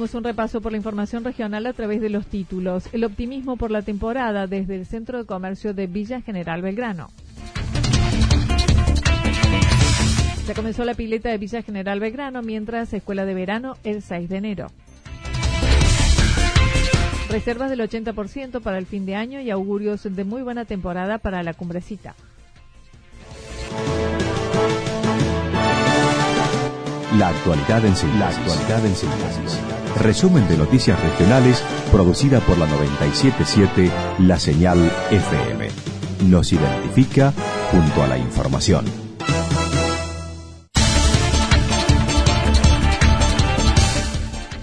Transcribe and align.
Un 0.00 0.24
repaso 0.24 0.62
por 0.62 0.72
la 0.72 0.78
información 0.78 1.24
regional 1.24 1.66
a 1.66 1.74
través 1.74 2.00
de 2.00 2.08
los 2.08 2.26
títulos. 2.26 2.88
El 2.92 3.04
optimismo 3.04 3.58
por 3.58 3.70
la 3.70 3.82
temporada 3.82 4.46
desde 4.46 4.74
el 4.76 4.86
Centro 4.86 5.18
de 5.18 5.26
Comercio 5.26 5.74
de 5.74 5.86
Villa 5.86 6.22
General 6.22 6.62
Belgrano. 6.62 7.10
Ya 10.46 10.54
comenzó 10.54 10.86
la 10.86 10.94
pileta 10.94 11.28
de 11.28 11.36
Villa 11.36 11.60
General 11.60 12.00
Belgrano, 12.00 12.40
mientras 12.40 12.94
Escuela 12.94 13.26
de 13.26 13.34
Verano 13.34 13.76
el 13.84 14.00
6 14.00 14.30
de 14.30 14.36
enero. 14.38 14.66
Reservas 17.28 17.68
del 17.68 17.80
80% 17.80 18.62
para 18.62 18.78
el 18.78 18.86
fin 18.86 19.04
de 19.04 19.16
año 19.16 19.42
y 19.42 19.50
augurios 19.50 20.02
de 20.02 20.24
muy 20.24 20.40
buena 20.40 20.64
temporada 20.64 21.18
para 21.18 21.42
la 21.42 21.52
cumbrecita. 21.52 22.14
La 27.18 27.28
actualidad 27.28 27.84
en 27.84 27.96
síntesis. 28.96 29.79
Resumen 29.96 30.48
de 30.48 30.56
noticias 30.56 31.00
regionales 31.02 31.62
producida 31.90 32.40
por 32.40 32.56
la 32.58 32.66
977 32.66 33.90
La 34.20 34.38
Señal 34.38 34.78
FM. 35.10 35.68
Nos 36.28 36.52
identifica 36.52 37.32
junto 37.70 38.02
a 38.02 38.06
la 38.06 38.16
información. 38.16 38.84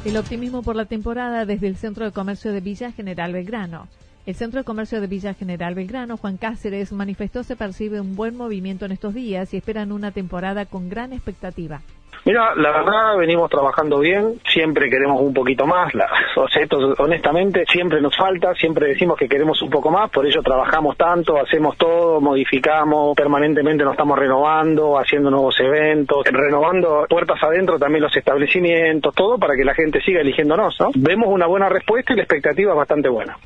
El 0.06 0.18
optimismo 0.18 0.64
por 0.64 0.76
la 0.76 0.86
temporada 0.86 1.46
desde 1.46 1.68
el 1.68 1.76
Centro 1.76 2.06
de 2.06 2.12
Comercio 2.12 2.52
de 2.54 2.62
Villa 2.62 2.92
General 2.92 3.34
Belgrano. 3.34 3.88
El 4.28 4.36
Centro 4.36 4.60
de 4.60 4.66
Comercio 4.66 5.00
de 5.00 5.08
Villa 5.08 5.34
General 5.34 5.74
Belgrano, 5.74 6.18
Juan 6.18 6.36
Cáceres, 6.36 6.92
manifestó 6.92 7.44
se 7.44 7.56
percibe 7.56 8.02
un 8.02 8.18
buen 8.18 8.36
movimiento 8.36 8.84
en 8.84 8.92
estos 8.92 9.14
días 9.14 9.54
y 9.54 9.58
esperan 9.58 9.94
una 9.94 10.12
temporada 10.12 10.66
con 10.66 10.90
gran 10.90 11.14
expectativa. 11.14 11.80
Mira, 12.26 12.54
la 12.56 12.72
verdad 12.72 13.18
venimos 13.18 13.50
trabajando 13.50 14.00
bien, 14.00 14.38
siempre 14.52 14.90
queremos 14.90 15.22
un 15.22 15.34
poquito 15.34 15.66
más, 15.66 15.96
la, 15.96 16.10
o 16.36 16.46
sea, 16.50 16.68
honestamente 16.98 17.64
siempre 17.72 18.02
nos 18.02 18.18
falta, 18.18 18.54
siempre 18.56 18.90
decimos 18.90 19.18
que 19.18 19.30
queremos 19.30 19.62
un 19.62 19.70
poco 19.70 19.92
más, 19.92 20.10
por 20.10 20.26
ello 20.26 20.42
trabajamos 20.42 20.98
tanto, 20.98 21.40
hacemos 21.40 21.78
todo, 21.78 22.20
modificamos, 22.20 23.16
permanentemente 23.16 23.86
nos 23.86 23.94
estamos 23.94 24.20
renovando, 24.20 25.00
haciendo 25.00 25.32
nuevos 25.32 25.58
eventos, 25.62 26.26
renovando 26.26 27.06
puertas 27.10 27.42
adentro 27.42 27.80
también 27.80 28.04
los 28.04 28.18
establecimientos, 28.18 29.16
todo 29.16 29.38
para 29.38 29.56
que 29.56 29.64
la 29.64 29.74
gente 29.74 30.02
siga 30.02 30.20
eligiéndonos, 30.20 30.76
¿no? 30.82 30.90
Vemos 30.96 31.30
una 31.30 31.48
buena 31.48 31.70
respuesta 31.70 32.12
y 32.12 32.18
la 32.18 32.24
expectativa 32.24 32.74
es 32.74 32.78
bastante 32.78 33.08
buena. 33.08 33.38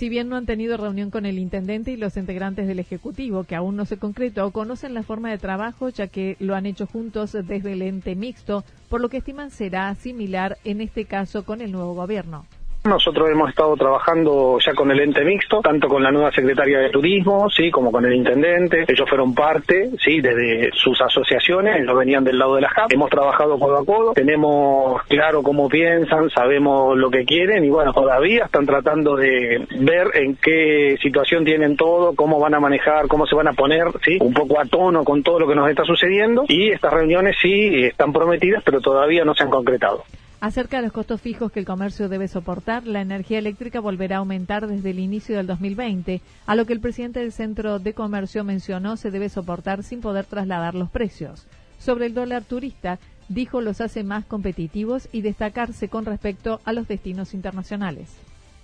Si 0.00 0.08
bien 0.08 0.30
no 0.30 0.36
han 0.36 0.46
tenido 0.46 0.78
reunión 0.78 1.10
con 1.10 1.26
el 1.26 1.38
intendente 1.38 1.90
y 1.90 1.98
los 1.98 2.16
integrantes 2.16 2.66
del 2.66 2.78
Ejecutivo, 2.78 3.44
que 3.44 3.54
aún 3.54 3.76
no 3.76 3.84
se 3.84 3.98
concretó, 3.98 4.50
conocen 4.50 4.94
la 4.94 5.02
forma 5.02 5.28
de 5.28 5.36
trabajo 5.36 5.90
ya 5.90 6.06
que 6.06 6.38
lo 6.40 6.54
han 6.54 6.64
hecho 6.64 6.86
juntos 6.86 7.32
desde 7.32 7.74
el 7.74 7.82
ente 7.82 8.16
mixto, 8.16 8.64
por 8.88 9.02
lo 9.02 9.10
que 9.10 9.18
estiman 9.18 9.50
será 9.50 9.94
similar 9.96 10.56
en 10.64 10.80
este 10.80 11.04
caso 11.04 11.44
con 11.44 11.60
el 11.60 11.70
nuevo 11.70 11.92
gobierno. 11.92 12.46
Nosotros 12.84 13.28
hemos 13.30 13.50
estado 13.50 13.76
trabajando 13.76 14.58
ya 14.58 14.72
con 14.72 14.90
el 14.90 15.00
ente 15.00 15.22
mixto, 15.22 15.60
tanto 15.60 15.86
con 15.86 16.02
la 16.02 16.10
nueva 16.10 16.32
secretaria 16.32 16.78
de 16.78 16.88
turismo, 16.88 17.50
sí, 17.50 17.70
como 17.70 17.92
con 17.92 18.06
el 18.06 18.14
intendente. 18.14 18.84
Ellos 18.88 19.06
fueron 19.06 19.34
parte, 19.34 19.90
sí, 20.02 20.22
desde 20.22 20.70
sus 20.72 20.98
asociaciones, 21.00 21.76
ellos 21.78 21.94
venían 21.96 22.24
del 22.24 22.38
lado 22.38 22.54
de 22.54 22.62
la 22.62 22.70
JAP. 22.70 22.90
Hemos 22.92 23.10
trabajado 23.10 23.58
codo 23.58 23.78
a 23.78 23.84
codo, 23.84 24.12
tenemos 24.14 25.02
claro 25.04 25.42
cómo 25.42 25.68
piensan, 25.68 26.30
sabemos 26.30 26.96
lo 26.96 27.10
que 27.10 27.26
quieren 27.26 27.64
y 27.64 27.68
bueno, 27.68 27.92
todavía 27.92 28.46
están 28.46 28.64
tratando 28.64 29.14
de 29.14 29.66
ver 29.78 30.08
en 30.14 30.36
qué 30.36 30.96
situación 31.02 31.44
tienen 31.44 31.76
todo, 31.76 32.14
cómo 32.16 32.40
van 32.40 32.54
a 32.54 32.60
manejar, 32.60 33.08
cómo 33.08 33.26
se 33.26 33.36
van 33.36 33.48
a 33.48 33.52
poner, 33.52 33.88
sí, 34.02 34.16
un 34.20 34.32
poco 34.32 34.58
a 34.58 34.64
tono 34.64 35.04
con 35.04 35.22
todo 35.22 35.38
lo 35.40 35.46
que 35.46 35.54
nos 35.54 35.68
está 35.68 35.84
sucediendo 35.84 36.44
y 36.48 36.70
estas 36.70 36.94
reuniones 36.94 37.36
sí 37.42 37.84
están 37.84 38.12
prometidas, 38.12 38.62
pero 38.64 38.80
todavía 38.80 39.22
no 39.22 39.34
se 39.34 39.42
han 39.42 39.50
concretado. 39.50 40.04
Acerca 40.40 40.78
de 40.78 40.84
los 40.84 40.92
costos 40.92 41.20
fijos 41.20 41.52
que 41.52 41.60
el 41.60 41.66
comercio 41.66 42.08
debe 42.08 42.26
soportar, 42.26 42.86
la 42.86 43.02
energía 43.02 43.38
eléctrica 43.38 43.78
volverá 43.78 44.16
a 44.16 44.18
aumentar 44.20 44.66
desde 44.66 44.90
el 44.90 44.98
inicio 44.98 45.36
del 45.36 45.46
2020, 45.46 46.22
a 46.46 46.56
lo 46.56 46.64
que 46.64 46.72
el 46.72 46.80
presidente 46.80 47.20
del 47.20 47.32
Centro 47.32 47.78
de 47.78 47.92
Comercio 47.92 48.42
mencionó 48.42 48.96
se 48.96 49.10
debe 49.10 49.28
soportar 49.28 49.82
sin 49.82 50.00
poder 50.00 50.24
trasladar 50.24 50.74
los 50.74 50.88
precios. 50.88 51.46
Sobre 51.78 52.06
el 52.06 52.14
dólar 52.14 52.44
turista, 52.44 52.98
dijo 53.28 53.60
los 53.60 53.82
hace 53.82 54.02
más 54.02 54.24
competitivos 54.24 55.10
y 55.12 55.20
destacarse 55.20 55.88
con 55.88 56.06
respecto 56.06 56.62
a 56.64 56.72
los 56.72 56.88
destinos 56.88 57.34
internacionales 57.34 58.08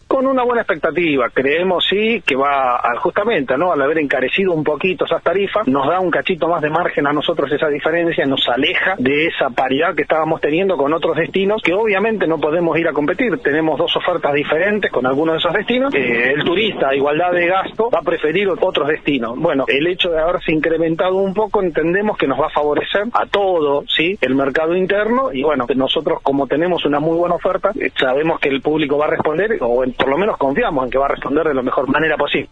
con 0.06 0.26
una 0.26 0.44
buena 0.44 0.62
expectativa. 0.62 1.28
Creemos 1.30 1.84
sí 1.88 2.22
que 2.24 2.36
va 2.36 2.80
justamente, 2.98 3.56
¿no? 3.58 3.72
Al 3.72 3.82
haber 3.82 3.98
encarecido 3.98 4.52
un 4.52 4.64
poquito 4.64 5.04
esas 5.04 5.22
tarifas, 5.22 5.66
nos 5.66 5.86
da 5.88 6.00
un 6.00 6.10
cachito 6.10 6.48
más 6.48 6.62
de 6.62 6.70
margen 6.70 7.06
a 7.06 7.12
nosotros 7.12 7.50
esa 7.52 7.68
diferencia, 7.68 8.24
nos 8.26 8.46
aleja 8.48 8.94
de 8.98 9.26
esa 9.26 9.50
paridad 9.50 9.94
que 9.94 10.02
estábamos 10.02 10.40
teniendo 10.40 10.76
con 10.76 10.92
otros 10.92 11.16
destinos 11.16 11.62
que 11.62 11.74
obviamente 11.74 12.26
no 12.26 12.38
podemos 12.38 12.78
ir 12.78 12.88
a 12.88 12.92
competir. 12.92 13.38
Tenemos 13.38 13.78
dos 13.78 13.94
ofertas 13.96 14.32
diferentes 14.34 14.90
con 14.90 15.06
algunos 15.06 15.34
de 15.34 15.38
esos 15.38 15.52
destinos. 15.52 15.94
Eh, 15.94 16.32
el 16.34 16.44
turista 16.44 16.88
a 16.90 16.94
igualdad 16.94 17.32
de 17.32 17.46
gasto 17.46 17.90
va 17.90 17.98
a 18.00 18.02
preferir 18.02 18.48
otros 18.48 18.88
destinos. 18.88 19.38
Bueno, 19.38 19.64
el 19.68 19.86
hecho 19.86 20.10
de 20.10 20.20
haberse 20.20 20.52
incrementado 20.52 21.16
un 21.16 21.34
poco 21.34 21.62
entendemos 21.62 22.16
que 22.16 22.26
nos 22.26 22.40
va 22.40 22.46
a 22.46 22.50
favorecer 22.50 23.04
a 23.12 23.26
todo, 23.26 23.84
¿sí? 23.88 24.16
El 24.20 24.34
mercado 24.34 24.76
interno 24.76 25.32
y 25.32 25.42
bueno, 25.42 25.66
nosotros 25.74 26.20
como 26.22 26.46
tenemos 26.46 26.84
una 26.84 27.00
muy 27.00 27.16
buena 27.16 27.34
oferta, 27.34 27.72
eh, 27.78 27.90
sabemos 27.98 28.38
que 28.40 28.48
el 28.48 28.60
público 28.60 28.98
va 28.98 29.06
a 29.06 29.10
responder 29.10 29.58
o 29.60 29.84
en 29.84 29.95
por 29.96 30.08
lo 30.08 30.18
menos 30.18 30.36
confiamos 30.36 30.84
en 30.84 30.90
que 30.90 30.98
va 30.98 31.06
a 31.06 31.08
responder 31.08 31.46
de 31.46 31.54
la 31.54 31.62
mejor 31.62 31.88
manera 31.88 32.16
posible. 32.16 32.48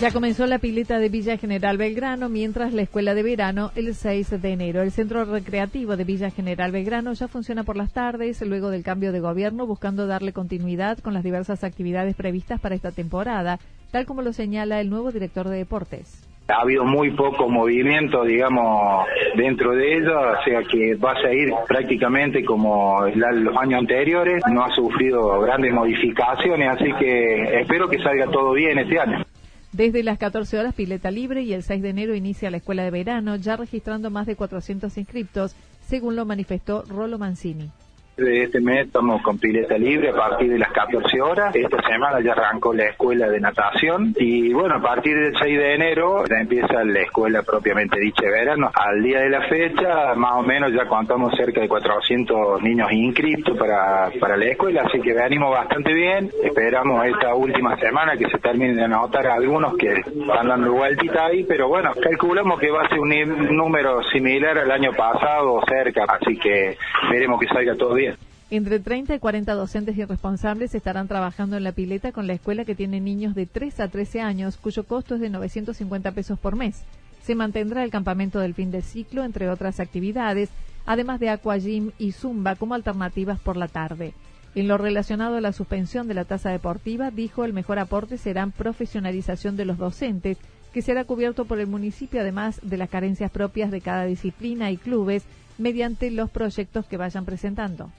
Ya 0.00 0.12
comenzó 0.12 0.46
la 0.46 0.60
pileta 0.60 1.00
de 1.00 1.08
Villa 1.08 1.38
General 1.38 1.76
Belgrano, 1.76 2.28
mientras 2.28 2.72
la 2.72 2.82
escuela 2.82 3.14
de 3.14 3.24
verano 3.24 3.72
el 3.74 3.96
6 3.96 4.40
de 4.40 4.52
enero. 4.52 4.80
El 4.80 4.92
centro 4.92 5.24
recreativo 5.24 5.96
de 5.96 6.04
Villa 6.04 6.30
General 6.30 6.70
Belgrano 6.70 7.14
ya 7.14 7.26
funciona 7.26 7.64
por 7.64 7.76
las 7.76 7.92
tardes, 7.92 8.40
luego 8.42 8.70
del 8.70 8.84
cambio 8.84 9.10
de 9.10 9.18
gobierno, 9.18 9.66
buscando 9.66 10.06
darle 10.06 10.32
continuidad 10.32 10.98
con 10.98 11.14
las 11.14 11.24
diversas 11.24 11.64
actividades 11.64 12.14
previstas 12.14 12.60
para 12.60 12.76
esta 12.76 12.92
temporada, 12.92 13.58
tal 13.90 14.06
como 14.06 14.22
lo 14.22 14.32
señala 14.32 14.80
el 14.80 14.88
nuevo 14.88 15.10
director 15.10 15.48
de 15.48 15.56
deportes 15.56 16.27
ha 16.48 16.62
habido 16.62 16.84
muy 16.84 17.10
poco 17.10 17.48
movimiento, 17.48 18.24
digamos, 18.24 19.06
dentro 19.36 19.74
de 19.74 19.98
ella, 19.98 20.18
o 20.18 20.44
sea 20.44 20.62
que 20.62 20.94
va 20.94 21.12
a 21.12 21.20
seguir 21.20 21.52
prácticamente 21.66 22.42
como 22.42 23.06
los 23.06 23.56
años 23.58 23.80
anteriores, 23.80 24.42
no 24.50 24.64
ha 24.64 24.74
sufrido 24.74 25.40
grandes 25.40 25.72
modificaciones, 25.74 26.70
así 26.70 26.90
que 26.98 27.60
espero 27.60 27.88
que 27.88 27.98
salga 28.02 28.26
todo 28.30 28.52
bien 28.52 28.78
este 28.78 28.98
año. 28.98 29.24
Desde 29.72 30.02
las 30.02 30.16
14 30.16 30.58
horas 30.58 30.74
pileta 30.74 31.10
libre 31.10 31.42
y 31.42 31.52
el 31.52 31.62
6 31.62 31.82
de 31.82 31.90
enero 31.90 32.14
inicia 32.14 32.50
la 32.50 32.56
escuela 32.56 32.82
de 32.82 32.90
verano, 32.90 33.36
ya 33.36 33.56
registrando 33.56 34.08
más 34.08 34.26
de 34.26 34.34
400 34.34 34.96
inscriptos, 34.96 35.54
según 35.86 36.16
lo 36.16 36.24
manifestó 36.24 36.82
Rolo 36.88 37.18
Mancini. 37.18 37.70
De 38.18 38.42
este 38.42 38.60
mes 38.60 38.86
estamos 38.86 39.22
con 39.22 39.38
pileta 39.38 39.78
libre 39.78 40.10
a 40.10 40.12
partir 40.12 40.50
de 40.50 40.58
las 40.58 40.72
14 40.72 41.20
horas. 41.20 41.54
Esta 41.54 41.80
semana 41.88 42.20
ya 42.20 42.32
arrancó 42.32 42.74
la 42.74 42.86
escuela 42.86 43.28
de 43.28 43.38
natación 43.38 44.12
y 44.18 44.52
bueno, 44.52 44.74
a 44.74 44.82
partir 44.82 45.16
del 45.16 45.38
6 45.38 45.56
de 45.56 45.74
enero 45.74 46.24
ya 46.28 46.40
empieza 46.40 46.82
la 46.82 47.00
escuela 47.00 47.42
propiamente 47.42 48.00
dicha 48.00 48.24
de 48.24 48.32
verano. 48.32 48.72
Al 48.74 49.04
día 49.04 49.20
de 49.20 49.30
la 49.30 49.42
fecha, 49.42 50.16
más 50.16 50.32
o 50.32 50.42
menos 50.42 50.72
ya 50.72 50.86
contamos 50.86 51.32
cerca 51.36 51.60
de 51.60 51.68
400 51.68 52.60
niños 52.60 52.90
inscritos 52.90 53.56
para, 53.56 54.10
para 54.18 54.36
la 54.36 54.46
escuela, 54.46 54.82
así 54.82 55.00
que 55.00 55.14
venimos 55.14 55.52
bastante 55.52 55.94
bien. 55.94 56.28
Esperamos 56.42 57.06
esta 57.06 57.36
última 57.36 57.76
semana 57.76 58.16
que 58.16 58.28
se 58.28 58.38
terminen 58.38 58.74
de 58.74 58.84
anotar 58.84 59.28
algunos 59.28 59.76
que 59.76 59.92
están 59.92 60.48
dando 60.48 60.72
vueltita 60.72 61.26
ahí, 61.26 61.44
pero 61.44 61.68
bueno, 61.68 61.92
calculamos 62.02 62.58
que 62.58 62.72
va 62.72 62.82
a 62.82 62.88
ser 62.88 62.98
un 62.98 63.56
número 63.56 64.02
similar 64.10 64.58
al 64.58 64.72
año 64.72 64.92
pasado 64.92 65.60
cerca, 65.68 66.04
así 66.08 66.36
que 66.36 66.76
veremos 67.12 67.38
que 67.38 67.46
salga 67.46 67.76
todo 67.76 67.94
bien. 67.94 68.07
Entre 68.50 68.80
30 68.80 69.14
y 69.14 69.18
40 69.18 69.52
docentes 69.52 69.98
y 69.98 70.04
responsables 70.06 70.74
estarán 70.74 71.06
trabajando 71.06 71.58
en 71.58 71.64
la 71.64 71.72
pileta 71.72 72.12
con 72.12 72.26
la 72.26 72.32
escuela 72.32 72.64
que 72.64 72.74
tiene 72.74 72.98
niños 72.98 73.34
de 73.34 73.44
3 73.44 73.78
a 73.80 73.88
13 73.88 74.22
años, 74.22 74.56
cuyo 74.56 74.84
costo 74.84 75.16
es 75.16 75.20
de 75.20 75.28
950 75.28 76.12
pesos 76.12 76.38
por 76.38 76.56
mes. 76.56 76.82
Se 77.22 77.34
mantendrá 77.34 77.84
el 77.84 77.90
campamento 77.90 78.38
del 78.38 78.54
fin 78.54 78.70
de 78.70 78.80
ciclo, 78.80 79.22
entre 79.24 79.50
otras 79.50 79.80
actividades, 79.80 80.48
además 80.86 81.20
de 81.20 81.28
aquagym 81.28 81.90
y 81.98 82.12
zumba 82.12 82.56
como 82.56 82.74
alternativas 82.74 83.38
por 83.38 83.58
la 83.58 83.68
tarde. 83.68 84.14
En 84.54 84.66
lo 84.66 84.78
relacionado 84.78 85.36
a 85.36 85.42
la 85.42 85.52
suspensión 85.52 86.08
de 86.08 86.14
la 86.14 86.24
tasa 86.24 86.48
deportiva, 86.48 87.10
dijo 87.10 87.44
el 87.44 87.52
mejor 87.52 87.78
aporte 87.78 88.16
será 88.16 88.46
profesionalización 88.46 89.58
de 89.58 89.66
los 89.66 89.76
docentes, 89.76 90.38
que 90.72 90.80
será 90.80 91.04
cubierto 91.04 91.44
por 91.44 91.60
el 91.60 91.66
municipio, 91.66 92.22
además 92.22 92.60
de 92.62 92.78
las 92.78 92.88
carencias 92.88 93.30
propias 93.30 93.70
de 93.70 93.82
cada 93.82 94.06
disciplina 94.06 94.70
y 94.70 94.78
clubes, 94.78 95.24
mediante 95.58 96.10
los 96.10 96.30
proyectos 96.30 96.86
que 96.86 96.96
vayan 96.96 97.26
presentando 97.26 97.90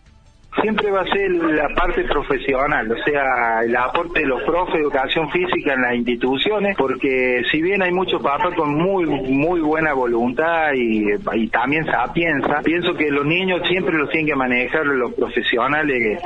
siempre 0.62 0.92
va 0.92 1.02
a 1.02 1.06
ser 1.06 1.32
la 1.32 1.70
parte 1.70 2.04
profesional, 2.04 2.92
o 2.92 3.04
sea, 3.04 3.62
el 3.64 3.76
aporte 3.76 4.22
de 4.22 4.26
los 4.28 4.42
profes 4.44 4.76
de 4.76 4.82
educación 4.82 5.30
física 5.30 5.74
en 5.74 5.82
las 5.82 5.96
instituciones, 5.96 6.76
porque 6.78 7.44
si 7.52 7.62
bien 7.62 7.82
hay 7.82 7.92
muchos 7.92 8.22
papás 8.22 8.54
con 8.56 8.74
muy 8.76 9.06
muy 9.06 9.62
buena 9.62 9.94
voluntad 9.94 10.74
y, 10.74 11.06
y 11.34 11.48
también 11.48 11.86
piensa, 12.14 12.62
pienso 12.64 12.94
que 12.94 13.10
los 13.10 13.26
niños 13.26 13.62
siempre 13.68 13.98
los 13.98 14.10
tienen 14.10 14.28
que 14.28 14.36
manejar 14.36 14.86
los 14.86 15.14
profesionales 15.14 16.22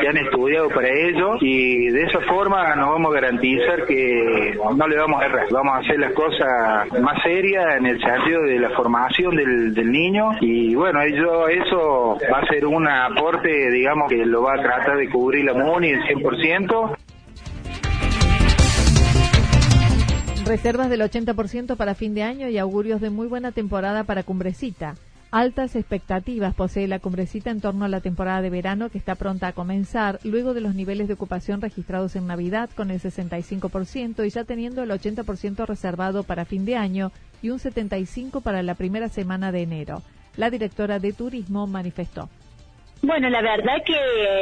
que 0.00 0.08
han 0.08 0.16
estudiado 0.16 0.68
para 0.68 0.88
ello 0.88 1.36
y 1.40 1.88
de 1.88 2.02
esa 2.02 2.20
forma 2.20 2.74
nos 2.76 2.90
vamos 2.90 3.12
a 3.12 3.20
garantizar 3.20 3.86
que 3.86 4.58
no 4.76 4.88
le 4.88 4.96
vamos 4.96 5.22
a 5.22 5.26
errar, 5.26 5.46
vamos 5.50 5.74
a 5.74 5.78
hacer 5.78 5.98
las 5.98 6.12
cosas 6.12 7.00
más 7.00 7.22
serias 7.22 7.76
en 7.76 7.86
el 7.86 8.00
sentido 8.00 8.42
de 8.42 8.58
la 8.58 8.70
formación 8.70 9.36
del, 9.36 9.74
del 9.74 9.90
niño 9.90 10.30
y 10.40 10.74
bueno, 10.74 11.02
ello, 11.02 11.48
eso 11.48 12.18
va 12.32 12.38
a 12.38 12.46
ser 12.46 12.66
un 12.66 12.86
aporte 12.88 13.48
digamos 13.76 14.08
que 14.08 14.24
lo 14.24 14.42
va 14.42 14.54
a 14.54 14.62
tratar 14.62 14.96
de 14.96 15.08
cubrir 15.10 15.44
la 15.44 15.54
MUNI 15.54 15.88
el 15.88 16.00
100%. 16.02 16.96
Reservas 20.46 20.88
del 20.88 21.00
80% 21.02 21.76
para 21.76 21.94
fin 21.94 22.14
de 22.14 22.22
año 22.22 22.48
y 22.48 22.56
augurios 22.56 23.00
de 23.00 23.10
muy 23.10 23.26
buena 23.26 23.52
temporada 23.52 24.04
para 24.04 24.22
Cumbrecita. 24.22 24.94
Altas 25.30 25.76
expectativas 25.76 26.54
posee 26.54 26.86
la 26.86 27.00
Cumbrecita 27.00 27.50
en 27.50 27.60
torno 27.60 27.84
a 27.84 27.88
la 27.88 28.00
temporada 28.00 28.40
de 28.40 28.48
verano 28.48 28.88
que 28.88 28.96
está 28.96 29.16
pronta 29.16 29.48
a 29.48 29.52
comenzar, 29.52 30.20
luego 30.22 30.54
de 30.54 30.60
los 30.60 30.74
niveles 30.74 31.08
de 31.08 31.14
ocupación 31.14 31.60
registrados 31.60 32.16
en 32.16 32.26
Navidad 32.26 32.70
con 32.74 32.90
el 32.90 33.00
65% 33.00 34.24
y 34.24 34.30
ya 34.30 34.44
teniendo 34.44 34.82
el 34.82 34.90
80% 34.90 35.66
reservado 35.66 36.22
para 36.22 36.44
fin 36.44 36.64
de 36.64 36.76
año 36.76 37.12
y 37.42 37.50
un 37.50 37.58
75% 37.58 38.40
para 38.40 38.62
la 38.62 38.74
primera 38.74 39.08
semana 39.08 39.52
de 39.52 39.62
enero. 39.62 40.02
La 40.36 40.48
directora 40.48 40.98
de 40.98 41.12
Turismo 41.12 41.66
manifestó. 41.66 42.30
Bueno, 43.06 43.30
la 43.30 43.40
verdad 43.40 43.84
que 43.84 43.94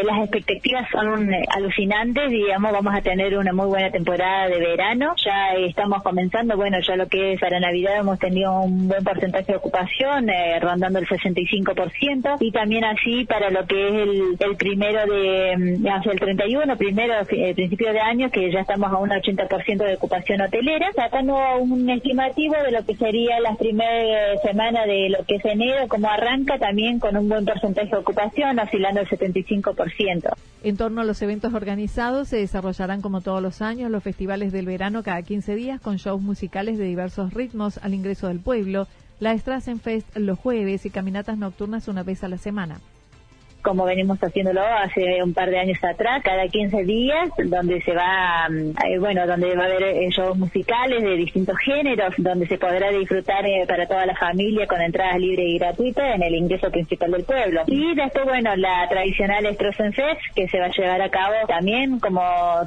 las 0.04 0.20
expectativas 0.20 0.88
son 0.90 1.34
eh, 1.34 1.44
alucinantes, 1.54 2.30
digamos, 2.30 2.72
vamos 2.72 2.94
a 2.94 3.02
tener 3.02 3.36
una 3.36 3.52
muy 3.52 3.66
buena 3.66 3.90
temporada 3.90 4.48
de 4.48 4.58
verano, 4.58 5.14
ya 5.22 5.52
estamos 5.52 6.02
comenzando, 6.02 6.56
bueno, 6.56 6.78
ya 6.80 6.96
lo 6.96 7.06
que 7.06 7.34
es 7.34 7.40
para 7.40 7.60
Navidad 7.60 7.98
hemos 7.98 8.18
tenido 8.18 8.62
un 8.62 8.88
buen 8.88 9.04
porcentaje 9.04 9.52
de 9.52 9.58
ocupación, 9.58 10.30
eh, 10.30 10.58
rondando 10.60 10.98
el 10.98 11.06
65%, 11.06 12.38
y 12.40 12.52
también 12.52 12.84
así 12.84 13.26
para 13.26 13.50
lo 13.50 13.66
que 13.66 13.86
es 13.86 14.08
el, 14.40 14.56
primero 14.56 15.12
de, 15.12 15.56
mm, 15.58 15.86
hacia 15.86 16.12
el 16.12 16.20
31, 16.20 16.78
primero, 16.78 17.14
eh, 17.28 17.54
principio 17.54 17.92
de 17.92 18.00
año, 18.00 18.30
que 18.30 18.50
ya 18.50 18.60
estamos 18.60 18.90
a 18.90 18.96
un 18.96 19.10
80% 19.10 19.84
de 19.84 19.96
ocupación 19.96 20.40
hotelera, 20.40 20.90
sacando 20.96 21.36
un 21.60 21.90
estimativo 21.90 22.54
de 22.64 22.72
lo 22.72 22.82
que 22.86 22.96
sería 22.96 23.40
las 23.40 23.58
primeras 23.58 24.40
semanas 24.40 24.86
de 24.86 25.10
lo 25.10 25.22
que 25.26 25.34
es 25.34 25.44
enero, 25.44 25.86
como 25.86 26.08
arranca 26.08 26.58
también 26.58 26.98
con 26.98 27.14
un 27.14 27.28
buen 27.28 27.44
porcentaje 27.44 27.90
de 27.90 27.98
ocupación, 27.98 28.53
oscilando 28.62 29.00
el 29.00 29.08
75%. 29.08 30.32
En 30.62 30.76
torno 30.76 31.00
a 31.00 31.04
los 31.04 31.20
eventos 31.22 31.52
organizados, 31.54 32.28
se 32.28 32.36
desarrollarán 32.36 33.02
como 33.02 33.20
todos 33.20 33.42
los 33.42 33.62
años 33.62 33.90
los 33.90 34.02
festivales 34.02 34.52
del 34.52 34.66
verano 34.66 35.02
cada 35.02 35.22
15 35.22 35.54
días 35.54 35.80
con 35.80 35.96
shows 35.96 36.22
musicales 36.22 36.78
de 36.78 36.84
diversos 36.84 37.34
ritmos 37.34 37.78
al 37.78 37.94
ingreso 37.94 38.28
del 38.28 38.40
pueblo, 38.40 38.86
la 39.20 39.36
Strassenfest 39.36 40.16
los 40.16 40.38
jueves 40.38 40.86
y 40.86 40.90
caminatas 40.90 41.38
nocturnas 41.38 41.88
una 41.88 42.02
vez 42.02 42.24
a 42.24 42.28
la 42.28 42.38
semana 42.38 42.80
como 43.64 43.86
venimos 43.86 44.18
haciéndolo 44.22 44.60
hace 44.62 45.22
un 45.22 45.32
par 45.32 45.50
de 45.50 45.58
años 45.58 45.82
atrás, 45.82 46.22
cada 46.22 46.46
15 46.46 46.84
días, 46.84 47.30
donde 47.42 47.80
se 47.80 47.94
va, 47.94 48.46
mm, 48.48 48.70
eh, 48.86 48.98
bueno, 48.98 49.26
donde 49.26 49.56
va 49.56 49.62
a 49.62 49.66
haber 49.66 49.82
eh, 49.84 50.10
shows 50.10 50.36
musicales 50.36 51.02
de 51.02 51.16
distintos 51.16 51.56
géneros, 51.64 52.14
donde 52.18 52.46
se 52.46 52.58
podrá 52.58 52.90
disfrutar 52.90 53.44
eh, 53.46 53.64
para 53.66 53.88
toda 53.88 54.04
la 54.04 54.14
familia 54.16 54.66
con 54.66 54.82
entradas 54.82 55.18
libres 55.18 55.46
y 55.48 55.58
gratuitas 55.58 56.14
en 56.14 56.22
el 56.22 56.34
ingreso 56.34 56.70
principal 56.70 57.10
del 57.10 57.24
pueblo. 57.24 57.62
Y 57.66 57.94
después, 57.94 58.26
bueno, 58.26 58.54
la 58.54 58.86
tradicional 58.88 59.44
Fest, 59.56 60.20
que 60.36 60.46
se 60.48 60.58
va 60.60 60.66
a 60.66 60.70
llevar 60.70 61.00
a 61.00 61.08
cabo 61.08 61.34
también, 61.48 61.98
como 62.00 62.20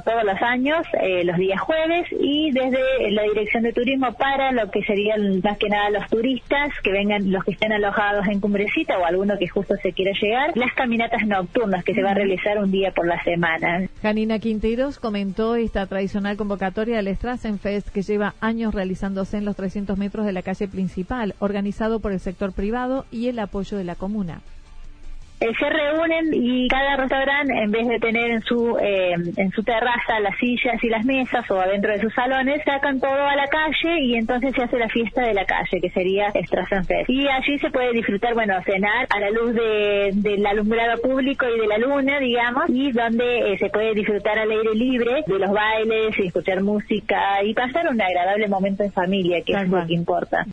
todos 0.04 0.24
los 0.24 0.42
años, 0.42 0.84
los 1.24 1.36
días 1.36 1.60
jueves, 1.60 2.06
y 2.10 2.50
desde 2.50 3.10
la 3.12 3.22
Dirección 3.22 3.62
de 3.62 3.72
Turismo 3.72 4.12
para 4.14 4.50
lo 4.50 4.70
que 4.70 4.82
serían 4.82 5.40
más 5.44 5.58
que 5.58 5.68
nada 5.68 5.90
los 5.90 6.08
turistas 6.08 6.72
que 6.82 6.90
vengan, 6.90 7.30
los 7.30 7.44
que 7.44 7.52
estén 7.52 7.72
alojados 7.72 8.26
en 8.26 8.40
Cumbrecita 8.40 8.98
o 8.98 9.04
alguno 9.04 9.38
que 9.38 9.48
justo 9.48 9.76
se 9.82 9.92
quiera 9.92 10.12
llegar, 10.20 10.52
caminatas 10.88 11.26
nocturnas 11.26 11.84
que 11.84 11.92
se 11.92 12.02
va 12.02 12.12
a 12.12 12.14
realizar 12.14 12.56
un 12.56 12.70
día 12.70 12.92
por 12.92 13.06
la 13.06 13.22
semana. 13.22 13.86
Janina 14.00 14.38
Quinteros 14.38 14.98
comentó 14.98 15.54
esta 15.54 15.84
tradicional 15.86 16.38
convocatoria 16.38 16.96
del 16.96 17.14
Strassenfest 17.14 17.90
que 17.90 18.00
lleva 18.00 18.34
años 18.40 18.74
realizándose 18.74 19.36
en 19.36 19.44
los 19.44 19.54
300 19.54 19.98
metros 19.98 20.24
de 20.24 20.32
la 20.32 20.40
calle 20.40 20.66
principal, 20.66 21.34
organizado 21.40 22.00
por 22.00 22.12
el 22.12 22.20
sector 22.20 22.54
privado 22.54 23.04
y 23.10 23.28
el 23.28 23.38
apoyo 23.38 23.76
de 23.76 23.84
la 23.84 23.96
comuna. 23.96 24.40
Eh, 25.40 25.52
se 25.56 25.70
reúnen 25.70 26.30
y 26.32 26.66
cada 26.66 26.96
restaurante, 26.96 27.52
en 27.62 27.70
vez 27.70 27.86
de 27.86 28.00
tener 28.00 28.30
en 28.32 28.42
su 28.42 28.76
eh, 28.80 29.14
en 29.36 29.50
su 29.52 29.62
terraza 29.62 30.18
las 30.20 30.36
sillas 30.36 30.82
y 30.82 30.88
las 30.88 31.04
mesas 31.04 31.48
o 31.48 31.60
adentro 31.60 31.92
de 31.92 32.00
sus 32.00 32.12
salones, 32.12 32.60
sacan 32.64 32.98
todo 32.98 33.24
a 33.24 33.36
la 33.36 33.46
calle 33.46 34.00
y 34.00 34.16
entonces 34.16 34.52
se 34.52 34.64
hace 34.64 34.78
la 34.78 34.88
fiesta 34.88 35.22
de 35.22 35.34
la 35.34 35.44
calle, 35.44 35.80
que 35.80 35.90
sería 35.90 36.32
Strassenfest. 36.32 37.08
Y 37.08 37.28
allí 37.28 37.56
se 37.60 37.70
puede 37.70 37.92
disfrutar, 37.92 38.34
bueno, 38.34 38.54
cenar 38.64 39.06
a 39.10 39.20
la 39.20 39.30
luz 39.30 39.54
de, 39.54 40.10
del 40.12 40.44
alumbrado 40.44 41.00
público 41.00 41.46
y 41.46 41.60
de 41.60 41.66
la 41.68 41.78
luna, 41.78 42.18
digamos, 42.18 42.64
y 42.68 42.90
donde 42.90 43.52
eh, 43.52 43.58
se 43.58 43.68
puede 43.68 43.94
disfrutar 43.94 44.40
al 44.40 44.50
aire 44.50 44.74
libre 44.74 45.22
de 45.24 45.38
los 45.38 45.52
bailes 45.52 46.18
y 46.18 46.26
escuchar 46.26 46.62
música 46.64 47.44
y 47.44 47.54
pasar 47.54 47.88
un 47.88 48.00
agradable 48.00 48.48
momento 48.48 48.82
en 48.82 48.90
familia, 48.90 49.40
que 49.44 49.52
es 49.52 49.68
lo 49.68 49.86
que 49.86 49.94
importa. 49.94 50.44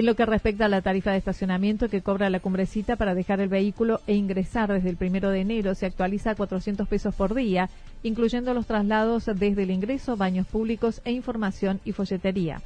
En 0.00 0.06
lo 0.06 0.16
que 0.16 0.24
respecta 0.24 0.64
a 0.64 0.68
la 0.68 0.80
tarifa 0.80 1.10
de 1.10 1.18
estacionamiento 1.18 1.90
que 1.90 2.00
cobra 2.00 2.30
la 2.30 2.40
cumbrecita 2.40 2.96
para 2.96 3.14
dejar 3.14 3.42
el 3.42 3.50
vehículo 3.50 4.00
e 4.06 4.14
ingresar 4.14 4.72
desde 4.72 4.88
el 4.88 4.96
primero 4.96 5.28
de 5.28 5.42
enero 5.42 5.74
se 5.74 5.84
actualiza 5.84 6.30
a 6.30 6.34
400 6.36 6.88
pesos 6.88 7.14
por 7.14 7.34
día, 7.34 7.68
incluyendo 8.02 8.54
los 8.54 8.64
traslados 8.64 9.26
desde 9.26 9.62
el 9.62 9.70
ingreso, 9.70 10.16
baños 10.16 10.46
públicos 10.46 11.02
e 11.04 11.12
información 11.12 11.80
y 11.84 11.92
folletería. 11.92 12.62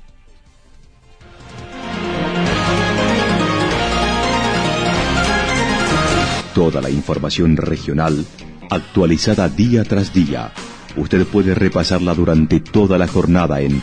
Toda 6.54 6.80
la 6.80 6.90
información 6.90 7.56
regional 7.56 8.24
actualizada 8.70 9.48
día 9.48 9.82
tras 9.82 10.14
día. 10.14 10.52
Usted 10.96 11.26
puede 11.26 11.56
repasarla 11.56 12.14
durante 12.14 12.60
toda 12.60 12.96
la 12.96 13.08
jornada 13.08 13.60
en 13.60 13.82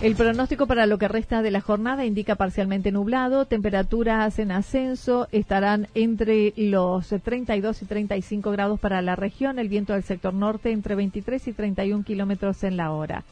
El 0.00 0.14
pronóstico 0.14 0.68
para 0.68 0.86
lo 0.86 0.96
que 0.96 1.08
resta 1.08 1.42
de 1.42 1.50
la 1.50 1.60
jornada 1.60 2.06
indica 2.06 2.36
parcialmente 2.36 2.92
nublado, 2.92 3.46
temperaturas 3.46 4.38
en 4.38 4.52
ascenso, 4.52 5.26
estarán 5.32 5.88
entre 5.94 6.54
los 6.56 7.08
32 7.08 7.82
y 7.82 7.84
35 7.84 8.52
grados 8.52 8.78
para 8.78 9.02
la 9.02 9.16
región, 9.16 9.58
el 9.58 9.68
viento 9.68 9.94
del 9.94 10.04
sector 10.04 10.32
norte 10.32 10.70
entre 10.70 10.94
23 10.94 11.48
y 11.48 11.52
31 11.52 12.04
kilómetros 12.04 12.62
en 12.62 12.76
la 12.76 12.92
hora. 12.92 13.24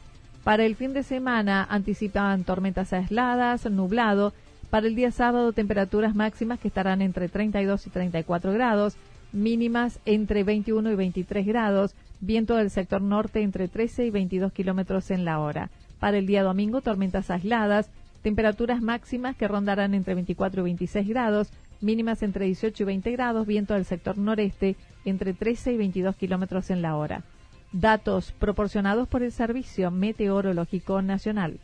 Para 0.42 0.64
el 0.64 0.74
fin 0.74 0.92
de 0.92 1.04
semana 1.04 1.64
anticipan 1.70 2.42
tormentas 2.42 2.92
aisladas, 2.92 3.70
nublado, 3.70 4.32
Para 4.68 4.88
el 4.88 4.96
día 4.96 5.12
sábado, 5.12 5.52
temperaturas 5.52 6.16
máximas 6.16 6.58
que 6.58 6.66
estarán 6.66 7.00
entre 7.00 7.28
32 7.28 7.86
y 7.86 7.90
34 7.90 8.52
grados, 8.52 8.96
mínimas 9.32 10.00
entre 10.04 10.42
21 10.42 10.90
y 10.90 10.96
23 10.96 11.46
grados, 11.46 11.94
viento 12.20 12.56
del 12.56 12.70
sector 12.70 13.00
norte 13.00 13.42
entre 13.42 13.68
13 13.68 14.06
y 14.06 14.10
22 14.10 14.52
kilómetros 14.52 15.12
en 15.12 15.24
la 15.24 15.38
hora. 15.38 15.70
Para 16.06 16.18
el 16.18 16.26
día 16.26 16.44
domingo, 16.44 16.82
tormentas 16.82 17.30
aisladas, 17.32 17.90
temperaturas 18.22 18.80
máximas 18.80 19.34
que 19.34 19.48
rondarán 19.48 19.92
entre 19.92 20.14
24 20.14 20.60
y 20.60 20.62
26 20.62 21.08
grados, 21.08 21.48
mínimas 21.80 22.22
entre 22.22 22.44
18 22.44 22.80
y 22.80 22.86
20 22.86 23.10
grados, 23.10 23.44
viento 23.44 23.74
del 23.74 23.84
sector 23.84 24.16
noreste 24.16 24.76
entre 25.04 25.32
13 25.32 25.72
y 25.72 25.76
22 25.78 26.14
kilómetros 26.14 26.70
en 26.70 26.80
la 26.80 26.94
hora. 26.94 27.24
Datos 27.72 28.30
proporcionados 28.38 29.08
por 29.08 29.24
el 29.24 29.32
Servicio 29.32 29.90
Meteorológico 29.90 31.02
Nacional. 31.02 31.58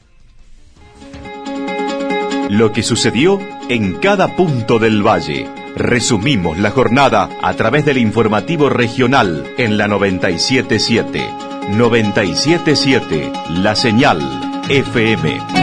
Lo 2.51 2.73
que 2.73 2.83
sucedió 2.83 3.39
en 3.69 4.01
cada 4.01 4.35
punto 4.35 4.81
del 4.81 5.07
valle. 5.07 5.49
Resumimos 5.77 6.59
la 6.59 6.73
jornada 6.73 7.31
a 7.43 7.55
través 7.55 7.85
del 7.85 7.99
informativo 7.99 8.69
regional 8.69 9.45
en 9.57 9.79
la 9.79 9.87
977. 9.87 11.52
977, 11.71 13.33
la 13.63 13.75
señal 13.75 14.19
FM. 14.69 15.62